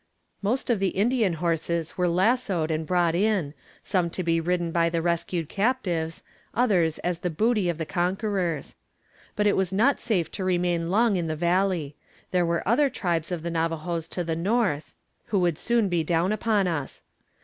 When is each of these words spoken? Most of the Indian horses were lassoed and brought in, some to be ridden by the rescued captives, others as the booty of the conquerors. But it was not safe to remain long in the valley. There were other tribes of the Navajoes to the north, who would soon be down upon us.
Most 0.41 0.71
of 0.71 0.79
the 0.79 0.89
Indian 0.97 1.33
horses 1.33 1.95
were 1.95 2.07
lassoed 2.09 2.71
and 2.71 2.87
brought 2.87 3.13
in, 3.13 3.53
some 3.83 4.09
to 4.09 4.23
be 4.23 4.41
ridden 4.41 4.71
by 4.71 4.89
the 4.89 4.99
rescued 4.99 5.47
captives, 5.47 6.23
others 6.55 6.97
as 7.03 7.19
the 7.19 7.29
booty 7.29 7.69
of 7.69 7.77
the 7.77 7.85
conquerors. 7.85 8.73
But 9.35 9.45
it 9.45 9.55
was 9.55 9.71
not 9.71 9.99
safe 9.99 10.31
to 10.31 10.43
remain 10.43 10.89
long 10.89 11.17
in 11.17 11.27
the 11.27 11.35
valley. 11.35 11.93
There 12.31 12.47
were 12.47 12.67
other 12.67 12.89
tribes 12.89 13.31
of 13.31 13.43
the 13.43 13.51
Navajoes 13.51 14.07
to 14.07 14.23
the 14.23 14.35
north, 14.35 14.95
who 15.27 15.37
would 15.41 15.59
soon 15.59 15.87
be 15.87 16.03
down 16.03 16.31
upon 16.31 16.67
us. 16.67 17.03